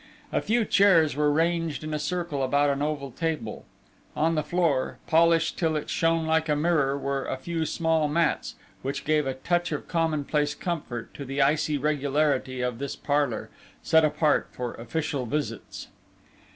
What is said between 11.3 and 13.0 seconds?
icy regularity of this